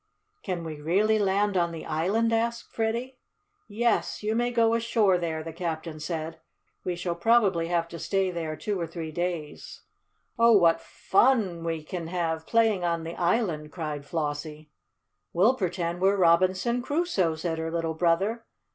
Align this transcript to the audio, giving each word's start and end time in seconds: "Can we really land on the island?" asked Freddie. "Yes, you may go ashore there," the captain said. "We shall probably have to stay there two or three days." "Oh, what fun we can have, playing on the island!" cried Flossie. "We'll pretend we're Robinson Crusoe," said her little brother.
"Can 0.41 0.63
we 0.63 0.81
really 0.81 1.19
land 1.19 1.55
on 1.55 1.71
the 1.71 1.85
island?" 1.85 2.33
asked 2.33 2.73
Freddie. 2.73 3.19
"Yes, 3.67 4.23
you 4.23 4.33
may 4.33 4.49
go 4.49 4.73
ashore 4.73 5.19
there," 5.19 5.43
the 5.43 5.53
captain 5.53 5.99
said. 5.99 6.39
"We 6.83 6.95
shall 6.95 7.13
probably 7.13 7.67
have 7.67 7.87
to 7.89 7.99
stay 7.99 8.31
there 8.31 8.55
two 8.55 8.79
or 8.81 8.87
three 8.87 9.11
days." 9.11 9.81
"Oh, 10.39 10.53
what 10.53 10.81
fun 10.81 11.63
we 11.63 11.83
can 11.83 12.07
have, 12.07 12.47
playing 12.47 12.83
on 12.83 13.03
the 13.03 13.13
island!" 13.15 13.71
cried 13.73 14.03
Flossie. 14.03 14.71
"We'll 15.33 15.53
pretend 15.53 16.01
we're 16.01 16.17
Robinson 16.17 16.81
Crusoe," 16.81 17.35
said 17.35 17.59
her 17.59 17.69
little 17.69 17.93
brother. 17.93 18.45